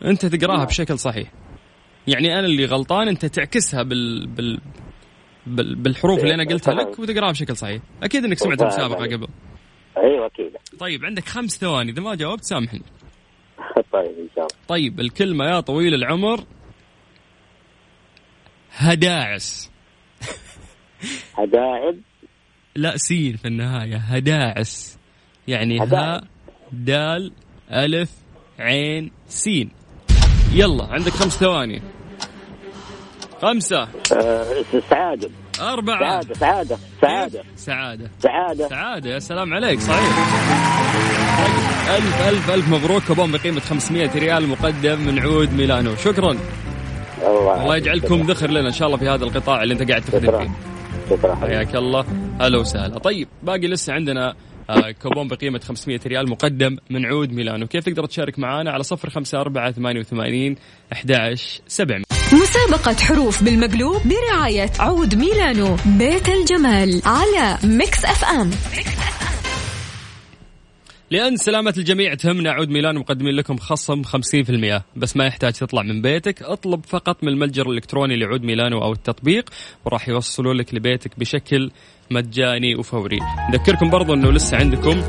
أنت 0.05 0.25
تقراها 0.25 0.65
بشكل 0.65 0.99
صحيح. 0.99 1.31
يعني 2.07 2.39
أنا 2.39 2.45
اللي 2.45 2.65
غلطان 2.65 3.07
أنت 3.07 3.25
تعكسها 3.25 3.83
بال, 3.83 4.27
بال... 4.27 4.59
بال... 5.47 5.75
بالحروف 5.75 6.19
اللي 6.19 6.33
أنا 6.33 6.43
قلتها 6.43 6.73
لك 6.73 6.99
وتقراها 6.99 7.31
بشكل 7.31 7.55
صحيح. 7.57 7.81
أكيد 8.03 8.25
إنك 8.25 8.37
سمعت 8.37 8.61
المسابقة 8.61 9.03
قبل. 9.03 9.27
أيوه 9.97 10.25
أكيد. 10.25 10.51
طيب 10.79 11.05
عندك 11.05 11.25
خمس 11.25 11.57
ثواني. 11.59 11.91
إذا 11.91 12.01
ما 12.01 12.15
جاوبت 12.15 12.43
سامحني. 12.43 12.81
طيب 13.93 14.19
إن 14.19 14.29
شاء 14.35 14.45
الله. 14.45 14.65
طيب 14.67 14.99
الكلمة 14.99 15.45
يا 15.45 15.59
طويل 15.59 15.93
العمر. 15.93 16.43
هداعس. 18.71 19.71
هداعب 21.37 21.95
لا 22.75 22.97
سين 22.97 23.35
في 23.35 23.47
النهاية. 23.47 23.97
هداعس. 23.97 24.99
يعني. 25.47 25.79
هاء 25.79 26.23
دال 26.71 27.31
ألف 27.71 28.11
عين 28.59 29.11
سين. 29.27 29.71
يلا 30.53 30.85
عندك 30.85 31.11
خمس 31.11 31.39
ثواني. 31.39 31.81
خمسة. 33.41 33.87
آه، 34.13 34.45
سعادة. 34.89 35.29
أربعة. 35.61 36.21
سعادة 36.21 36.35
سعادة 36.35 36.77
سعادة. 37.01 37.43
سعادة. 37.55 38.09
سعادة. 38.19 38.67
سعادة. 38.69 39.09
يا 39.09 39.19
سلام 39.19 39.53
عليك 39.53 39.79
صحيح. 39.79 40.17
ألف 41.97 42.27
ألف 42.27 42.51
ألف 42.51 42.69
مبروك. 42.69 43.03
كوبون 43.03 43.31
بقيمة 43.31 43.59
500 43.59 44.09
ريال 44.15 44.47
مقدم 44.47 44.99
من 44.99 45.19
عود 45.19 45.53
ميلانو. 45.53 45.95
شكرا. 45.95 46.37
الله 47.27 47.75
يجعلكم 47.77 48.21
ذخر 48.21 48.49
لنا 48.49 48.67
إن 48.67 48.73
شاء 48.73 48.87
الله 48.87 48.97
في 48.97 49.09
هذا 49.09 49.23
القطاع 49.23 49.63
اللي 49.63 49.73
أنت 49.73 49.89
قاعد 49.89 50.01
تخدم 50.01 50.39
فيه. 50.39 50.51
شكرا. 51.09 51.35
حياك 51.35 51.75
الله. 51.75 52.05
هلا 52.41 52.59
وسهلا. 52.59 52.99
طيب 52.99 53.27
باقي 53.43 53.67
لسه 53.67 53.93
عندنا 53.93 54.35
آه، 54.69 54.91
كوبون 54.91 55.27
بقيمة 55.27 55.59
500 55.59 55.99
ريال 56.07 56.29
مقدم 56.29 56.77
من 56.89 57.05
عود 57.05 57.31
ميلانو. 57.31 57.67
كيف 57.67 57.85
تقدر 57.85 58.05
تشارك 58.05 58.39
معنا 58.39 58.71
على 58.71 58.83
صفر 58.83 59.09
خمسة 59.09 59.41
أربعة 59.41 59.71
ثمانية 59.71 59.99
وثمانين 59.99 60.55
أحداش 60.93 61.61
سبعمية؟ 61.67 62.14
مسابقة 62.33 62.95
حروف 62.95 63.43
بالمقلوب 63.43 64.01
برعاية 64.05 64.71
عود 64.79 65.15
ميلانو 65.15 65.75
بيت 65.85 66.29
الجمال 66.29 67.01
على 67.05 67.57
ميكس 67.63 68.05
أف 68.05 68.25
أم. 68.25 68.51
لأن 71.11 71.37
سلامة 71.37 71.73
الجميع 71.77 72.13
تهمنا 72.13 72.51
عود 72.51 72.69
ميلانو 72.69 72.95
مقدمين 72.95 73.35
لكم 73.35 73.57
خصم 73.57 74.03
50% 74.03 74.81
بس 74.95 75.17
ما 75.17 75.25
يحتاج 75.25 75.53
تطلع 75.53 75.81
من 75.81 76.01
بيتك 76.01 76.43
اطلب 76.43 76.85
فقط 76.85 77.23
من 77.23 77.29
المتجر 77.29 77.69
الإلكتروني 77.69 78.15
لعود 78.15 78.43
ميلانو 78.43 78.81
أو 78.81 78.91
التطبيق 78.91 79.49
وراح 79.85 80.09
يوصلوا 80.09 80.53
لك 80.53 80.73
لبيتك 80.73 81.19
بشكل 81.19 81.71
مجاني 82.11 82.75
وفوري. 82.75 83.19
نذكركم 83.53 83.89
برضو 83.89 84.13
أنه 84.13 84.31
لسه 84.31 84.57
عندكم 84.57 85.01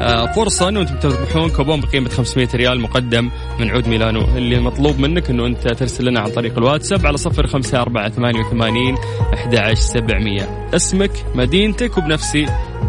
آه، 0.00 0.32
فرصة 0.32 0.68
أنه 0.68 0.80
أنتم 0.80 0.98
تربحون 0.98 1.50
كوبون 1.50 1.80
بقيمة 1.80 2.08
500 2.08 2.48
ريال 2.54 2.80
مقدم 2.80 3.30
من 3.58 3.70
عود 3.70 3.88
ميلانو. 3.88 4.20
اللي 4.20 4.60
مطلوب 4.60 4.98
منك 4.98 5.30
أنه 5.30 5.46
أنت 5.46 5.68
ترسل 5.68 6.04
لنا 6.04 6.20
عن 6.20 6.30
طريق 6.30 6.58
الواتساب 6.58 7.06
على 7.06 7.16
صفر 7.16 7.46
خمسة 7.46 7.82
أربعة 7.82 8.10
ثمانية 8.10 8.40
وثمانين 8.40 8.96
أحد 9.34 9.74
سبعمية. 9.74 10.68
اسمك 10.74 11.10
مدينتك 11.34 11.98
وبنفسي 11.98 12.46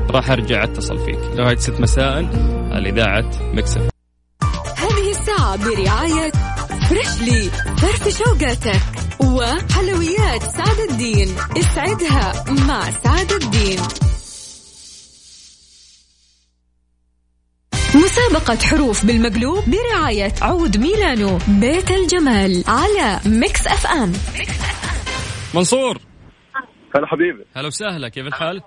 راح 0.10 0.32
أرجع 0.32 0.64
أتصل 0.64 1.06
فيك. 1.06 1.20
لغاية 1.36 1.58
ست 1.58 1.80
مساء 1.80 2.26
على 2.72 2.90
إذاعة 2.90 3.32
ميكس 3.54 3.66
أف 3.66 3.73
أم. 3.73 3.82
هذه 4.78 5.10
الساعة 5.10 5.58
برعاية 5.58 6.32
freshly 6.90 7.50
فرف 7.78 8.18
شوقاتك 8.18 8.82
وحلويات 9.20 10.44
سعد 10.44 10.90
الدين. 10.90 11.28
اسعدها 11.58 12.46
مع 12.68 12.82
سعد 13.04 13.32
الدين. 13.32 13.80
مسابقة 18.30 18.58
حروف 18.68 19.06
بالمقلوب 19.06 19.64
برعاية 19.68 20.32
عود 20.42 20.78
ميلانو 20.78 21.38
بيت 21.62 21.92
الجمال 21.92 22.64
على 22.68 23.20
ميكس 23.26 23.68
اف 23.68 23.88
ام 23.88 24.12
منصور. 25.56 25.98
هلا 26.96 27.08
حبيبي. 27.08 27.46
هلا 27.56 27.68
وسهلا 27.68 28.10
كيف 28.10 28.28
الحال؟ 28.28 28.62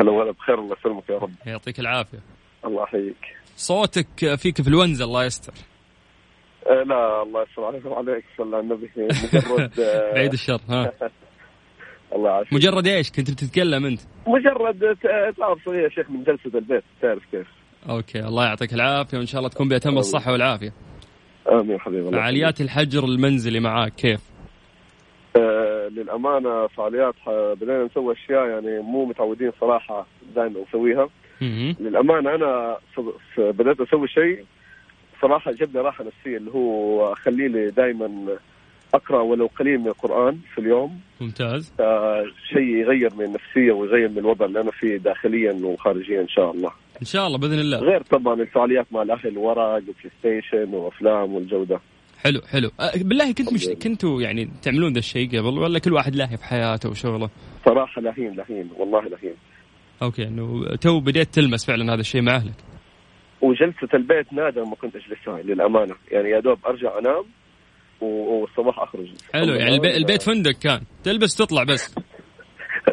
هلا 0.00 0.10
ولا 0.10 0.30
بخير 0.32 0.58
الله 0.58 0.76
يسلمك 0.80 1.08
يا 1.10 1.18
رب. 1.18 1.30
يعطيك 1.46 1.80
العافية. 1.80 2.18
الله 2.64 2.82
يحييك. 2.82 3.16
صوتك 3.56 4.34
فيك 4.34 4.62
فلونزا 4.62 5.04
الله 5.04 5.24
يستر. 5.24 5.52
آه 6.66 6.82
لا 6.82 7.22
الله 7.22 7.42
يستر 7.42 7.64
عليك 7.64 7.86
وعليك 7.86 8.24
صلى 8.38 8.56
على 8.56 8.64
النبي 8.64 8.90
مجرد 9.34 9.80
آه 9.80 10.14
بعيد 10.14 10.32
الشر 10.32 10.60
ها. 10.70 10.92
الله 12.14 12.30
يعافيك. 12.30 12.52
مجرد 12.52 12.86
إيش؟ 12.86 13.10
كنت 13.10 13.30
بتتكلم 13.30 13.86
أنت. 13.86 14.00
مجرد 14.26 14.96
ت- 14.96 15.36
تعرف 15.38 15.66
يا 15.66 15.88
شيخ 15.88 16.10
من 16.10 16.24
جلسة 16.24 16.58
البيت 16.58 16.84
تعرف 17.02 17.22
كيف. 17.30 17.46
أوكي 17.88 18.20
الله 18.20 18.44
يعطيك 18.44 18.74
العافية 18.74 19.18
وإن 19.18 19.26
شاء 19.26 19.38
الله 19.38 19.50
تكون 19.50 19.68
بأتم 19.68 19.98
الصحة 19.98 20.32
والعافية. 20.32 20.72
آمين 21.52 21.80
حبيبي 21.80 22.10
فعاليات 22.10 22.60
الحجر 22.60 23.04
المنزلي 23.04 23.60
معاك 23.60 23.92
كيف؟ 23.94 24.20
آه 25.36 25.88
للأمانة 25.88 26.66
فعاليات 26.66 27.14
ح- 27.26 27.54
بدينا 27.60 27.84
نسوي 27.84 28.14
أشياء 28.14 28.46
يعني 28.46 28.78
مو 28.82 29.04
متعودين 29.04 29.52
صراحة 29.60 30.06
دائما 30.36 30.60
نسويها. 30.68 31.08
ص- 32.96 33.00
ص- 33.36 33.40
بدأت 33.40 33.80
أسوي 33.80 34.08
شيء 34.08 34.44
صراحة 35.22 35.52
جاب 35.52 35.74
لي 35.74 35.80
راحة 35.80 36.04
نفسية 36.04 36.36
اللي 36.36 36.50
هو 36.50 37.12
أخلي 37.12 37.48
لي 37.48 37.70
دائما 37.70 38.26
أقرأ 38.94 39.20
ولو 39.22 39.46
قليل 39.58 39.78
من 39.78 39.86
القرآن 39.88 40.38
في 40.54 40.60
اليوم. 40.60 41.00
ممتاز. 41.20 41.72
آه، 41.80 42.24
شيء 42.52 42.62
يغير 42.62 43.14
من 43.14 43.24
النفسيه 43.24 43.72
ويغير 43.72 44.08
من 44.08 44.18
الوضع 44.18 44.46
اللي 44.46 44.60
أنا 44.60 44.70
فيه 44.70 44.96
داخليا 44.96 45.52
وخارجيا 45.62 46.20
إن 46.20 46.28
شاء 46.28 46.50
الله. 46.50 46.70
إن 47.00 47.06
شاء 47.06 47.26
الله 47.26 47.38
بإذن 47.38 47.58
الله. 47.58 47.78
غير 47.78 48.02
طبعا 48.02 48.34
الفعاليات 48.34 48.86
مع 48.92 49.02
الأهل 49.02 49.38
ورق 49.38 49.76
وبلاي 49.76 49.94
ستيشن 50.18 50.74
وأفلام 50.74 51.34
والجو 51.34 51.64
ده. 51.64 51.80
حلو 52.18 52.40
حلو. 52.40 52.70
أه 52.80 52.90
بالله 52.96 53.32
كنت 53.32 53.52
مش 53.52 53.66
كنتوا 53.82 54.22
يعني 54.22 54.50
تعملون 54.62 54.92
ذا 54.92 54.98
الشيء 54.98 55.28
قبل 55.28 55.58
ولا 55.58 55.78
كل 55.78 55.92
واحد 55.92 56.14
لاهي 56.14 56.36
في 56.36 56.44
حياته 56.44 56.88
وشغله؟ 56.88 57.30
صراحة 57.64 58.02
لهين 58.02 58.34
لهين 58.34 58.70
والله 58.76 59.02
لهين. 59.02 59.34
okay 60.02 60.22
إنه 60.22 60.76
تو 60.76 61.00
بديت 61.00 61.34
تلمس 61.34 61.66
فعلا 61.66 61.94
هذا 61.94 62.00
الشيء 62.00 62.22
مع 62.22 62.36
أهلك. 62.36 62.54
وجلسة 63.40 63.88
البيت 63.94 64.32
نادر 64.32 64.64
ما 64.64 64.74
كنت 64.74 64.96
اجلسها 64.96 65.42
للأمانة، 65.42 65.94
يعني 66.10 66.30
يا 66.30 66.40
دوب 66.40 66.58
أرجع 66.66 66.98
أنام 66.98 67.24
والصباح 68.00 68.78
أخرج. 68.78 69.08
حلو 69.34 69.54
يعني 69.54 69.74
البيت, 69.74 69.96
البيت 69.96 70.22
فندق 70.22 70.50
كان. 70.50 70.80
تلبس 71.04 71.36
تطلع 71.36 71.64
بس. 71.64 71.94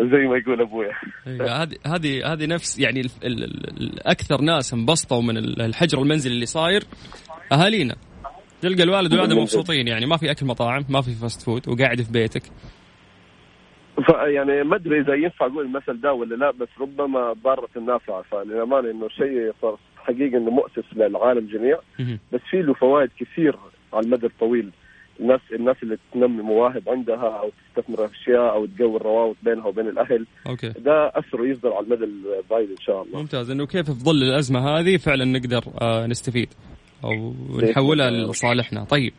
زي 0.02 0.28
ما 0.28 0.38
يقول 0.38 0.62
أبويا. 0.62 0.92
إيه، 1.28 1.64
هذه 1.64 1.76
هذه 1.88 2.34
هذه 2.34 2.46
نفس 2.46 2.80
يعني 2.80 3.02
ال 3.02 3.10
ال 3.24 3.44
ال 3.44 3.82
الأكثر 3.94 4.42
ناس 4.42 4.74
انبسطوا 4.74 5.22
من 5.22 5.38
ال- 5.38 5.62
الحجر 5.62 6.02
المنزلي 6.02 6.34
اللي 6.34 6.46
صاير 6.46 6.84
أهالينا. 7.52 7.96
تلقى 8.62 8.84
الوالد 8.84 9.14
والوالدة 9.14 9.42
مبسوطين 9.42 9.88
يعني 9.88 10.06
ما 10.06 10.18
في 10.18 10.32
أكل 10.32 10.46
مطاعم 10.46 10.86
ما 10.90 11.02
في 11.02 11.12
fast 11.12 11.42
food 11.42 11.70
وقاعد 11.70 12.02
في 12.02 12.12
بيتك. 12.12 12.42
ف- 14.08 14.28
يعني 14.28 14.64
ما 14.64 14.76
أدري 14.76 15.00
إذا 15.02 15.14
ينفع 15.14 15.46
أقول 15.46 15.66
المثل 15.66 16.02
ده 16.02 16.14
ولا 16.14 16.36
لا 16.36 16.52
بس 16.52 16.68
ربما 16.82 17.34
ضاره 17.44 17.70
النافعه 17.78 18.22
فللامانه 18.32 18.92
إنه 18.92 19.08
شيء 19.10 19.52
صار 19.62 19.78
حقيقه 19.98 20.38
إنه 20.38 20.52
مؤسف 20.52 20.84
للعالم 20.94 21.48
جميع. 21.48 21.80
بس 22.34 22.40
في 22.52 22.62
له 22.62 22.74
فوائد 22.74 23.10
كثير 23.20 23.56
على 23.94 24.06
المدى 24.06 24.26
الطويل. 24.26 24.70
الناس 25.20 25.40
الناس 25.54 25.76
اللي 25.84 25.98
تنمي 26.14 26.44
مواهب 26.44 26.90
عندها 26.90 27.40
أو 27.40 27.52
تستثمر 27.76 28.08
في 28.08 28.14
أشياء 28.24 28.52
أو 28.56 28.66
تقوي 28.66 28.96
الروابط 28.98 29.36
بينها 29.44 29.66
وبين 29.68 29.88
الأهل. 29.88 30.26
أوكي. 30.48 30.70
ده 30.70 31.08
أثره 31.16 31.46
يفضل 31.48 31.70
على 31.74 31.86
المدى 31.86 32.04
البعيد 32.04 32.70
إن 32.70 32.82
شاء 32.82 33.04
الله. 33.04 33.20
ممتاز. 33.20 33.50
إنه 33.50 33.66
كيف 33.66 33.86
في 33.92 34.04
ظل 34.04 34.24
الأزمة 34.24 34.60
هذه 34.80 34.98
فعلا 34.98 35.26
نقدر 35.26 35.64
آه 35.82 36.06
نستفيد 36.08 36.50
أو 37.04 37.34
نحولها 37.70 38.12
لصالحنا. 38.12 38.84
طيب. 38.84 39.14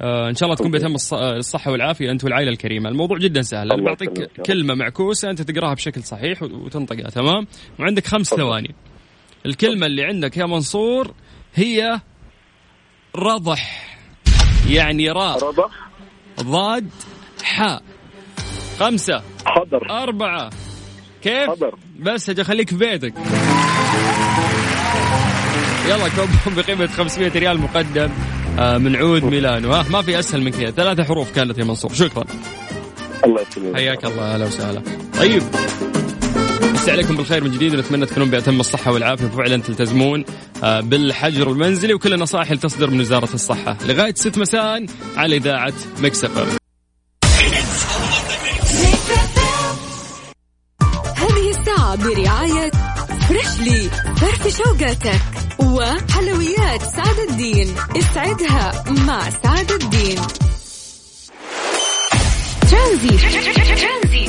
آه 0.00 0.28
إن 0.28 0.34
شاء 0.34 0.46
الله 0.46 0.56
تكون 0.56 0.70
بيتم 0.70 0.94
آه، 1.12 1.36
الصحة 1.36 1.72
والعافية 1.72 2.10
أنت 2.10 2.24
والعائلة 2.24 2.50
الكريمة. 2.50 2.88
الموضوع 2.88 3.18
جدا 3.18 3.42
سهل. 3.42 3.72
أنا 3.72 3.82
بعطيك. 3.82 4.30
كلمة 4.46 4.74
معكوسة 4.74 5.30
أنت 5.30 5.42
تقراها 5.42 5.74
بشكل 5.74 6.02
صحيح 6.02 6.42
وت- 6.42 6.52
وتنطقها. 6.52 7.10
تمام؟ 7.10 7.46
وعندك 7.80 8.06
خمس. 8.06 8.34
ثواني. 8.34 8.74
الكلمة 9.46 9.86
اللي 9.86 10.04
عندك 10.04 10.36
يا 10.36 10.46
منصور 10.46 11.14
هي 11.54 12.00
رضح. 13.16 13.93
يعني 14.68 15.10
راء 15.10 15.44
رضا 15.48 15.70
ضاد 16.40 16.88
حاء. 17.42 17.82
خمسة. 18.80 19.22
حضر 19.46 19.90
أربعة. 19.90 20.50
كيف؟ 21.22 21.50
حضر 21.50 21.74
بس 21.98 22.30
أجي 22.30 22.44
خليك 22.44 22.70
في 22.70 22.76
بيتك. 22.76 23.14
يلا 25.88 26.08
كوبون 26.08 26.54
بقيمة 26.62 26.86
500 26.86 27.28
ريال 27.36 27.60
مقدم 27.60 28.10
آه، 28.58 28.78
من 28.78 28.96
عود 28.96 29.24
ميلانو. 29.24 29.72
ها 29.72 29.84
ما 29.90 30.02
في 30.02 30.18
أسهل 30.18 30.42
من 30.42 30.50
كذا. 30.50 30.70
ثلاثة 30.70 31.04
حروف 31.04 31.34
كانت 31.34 31.58
يا 31.58 31.64
منصور. 31.64 31.92
شكرا. 31.92 32.24
الله 33.24 33.40
يسلمك. 33.50 33.76
حياك 33.76 34.04
الله 34.04 34.34
أهلا 34.34 34.44
وسهلا. 34.46 34.82
طيب. 35.18 35.42
مسي 36.72 36.90
عليكم 36.90 37.16
بالخير 37.16 37.44
من 37.44 37.50
جديد 37.50 37.74
ونتمنى 37.74 38.06
تكونون 38.06 38.30
بأتم 38.30 38.60
الصحة 38.60 38.92
والعافية. 38.92 39.24
وفعلا 39.26 39.62
تلتزمون 39.62 40.24
آه، 40.64 40.80
بالحجر 40.80 41.50
المنزلي 41.50 41.94
وكل 41.94 42.14
النصائح 42.14 42.50
اللي 42.50 42.62
تصدر 42.62 42.90
من 42.90 43.00
وزارة 43.00 43.34
الصحة. 43.34 43.78
لغاية 43.86 44.14
6 44.14 44.38
مساء 44.38 44.86
على 45.16 45.36
إذاعة 45.36 45.72
مكسفة 46.02 46.46
هذه 51.16 51.50
الساعة 51.50 51.96
برعاية 51.96 52.70
freshly 53.28 53.88
فرف 54.16 54.56
شوقاتك 54.56 55.20
وحلويات 55.58 56.82
سعد 56.82 57.18
الدين. 57.30 57.74
اسعدها 57.96 58.84
مع 59.06 59.30
سعد 59.30 59.70
الدين. 59.70 60.18
ترانزيت 62.70 63.18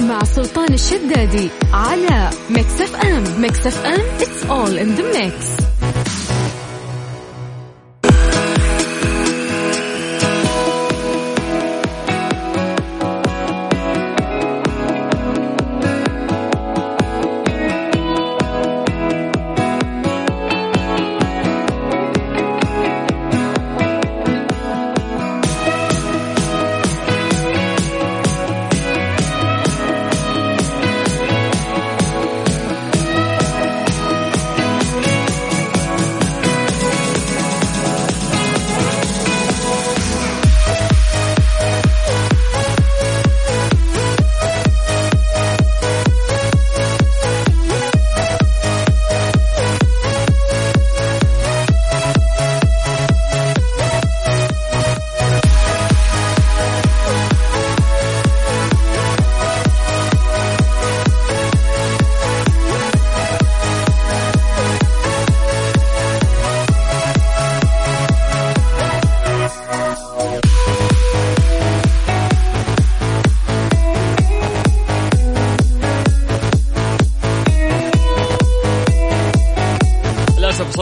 مع 0.09 0.23
سلطان 0.23 0.73
الشدادي 0.73 1.49
على 1.73 2.29
ميكس 2.49 2.81
اف 2.81 2.95
ام. 2.95 3.41
ميكس 3.41 3.67
اف 3.67 3.85
ام 3.85 4.01
it's 4.19 4.43
all 4.49 4.77
in 4.83 4.99
the 4.99 5.17
mix. 5.17 5.65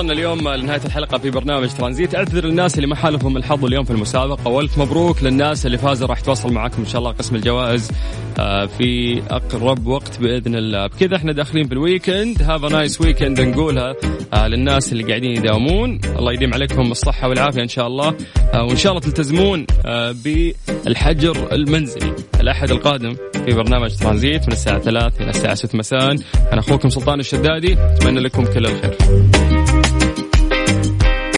وصلنا 0.04 0.20
اليوم 0.20 0.50
لنهاية 0.50 0.82
الحلقة 0.86 1.18
في 1.18 1.30
برنامج 1.30 1.70
ترانزيت. 1.70 2.16
أعتذر 2.16 2.46
للناس 2.46 2.76
اللي 2.76 2.88
ما 2.88 2.96
حالفهم 2.96 3.38
الحظ 3.38 3.66
اليوم 3.66 3.84
في 3.86 3.92
المسابقة. 3.92 4.48
والف 4.48 4.78
مبروك 4.78 5.24
للناس 5.24 5.66
اللي 5.66 5.78
فازوا 5.78 6.08
راح 6.08 6.20
تواصل 6.20 6.54
معكم 6.54 6.82
إن 6.82 6.86
شاء 6.88 7.00
الله 7.00 7.12
قسم 7.12 7.36
الجوائز 7.36 7.92
آه، 8.40 8.66
في 8.66 9.22
أقرب 9.30 9.88
وقت 9.88 10.20
بإذن 10.20 10.56
الله. 10.56 10.88
بكذا 10.88 11.16
إحنا 11.16 11.32
داخلين 11.32 11.68
في 11.68 11.74
ال 11.74 11.82
weekend 11.82 12.42
have 12.42 12.66
nice 12.66 13.02
weekend 13.02 13.42
نقولها 13.42 13.96
آه، 14.34 14.48
للناس 14.48 14.92
اللي 14.92 15.04
قاعدين 15.04 15.32
يداومون. 15.32 16.00
الله 16.18 16.34
يديم 16.34 16.54
عليكم 16.54 16.92
الصحة 16.92 17.28
والعافية 17.30 17.62
إن 17.62 17.68
شاء 17.68 17.88
الله. 17.88 18.16
آه، 18.54 18.64
وإن 18.64 18.76
شاء 18.76 18.92
الله 18.92 19.02
تلتزمون 19.04 19.66
بالحجر 20.24 21.48
المنزلي 21.52 22.14
الأحد 22.40 22.72
القادم 22.72 23.16
في 23.46 23.54
برنامج 23.54 23.96
ترانزيت 23.96 24.48
من 24.48 24.54
الساعة 24.54 24.80
3 24.80 25.22
إلى 25.22 25.30
الساعة 25.30 25.54
6 25.54 25.78
مساء. 25.78 26.12
أنا 26.52 26.60
أخوكم 26.60 26.90
سلطان 26.90 27.20
الشدادي. 27.20 27.74
أتمنى 27.74 28.20
لكم 28.20 28.46
كل 28.46 28.66
الخير. 28.66 28.98